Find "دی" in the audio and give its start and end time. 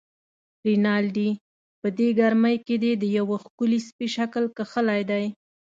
5.11-5.25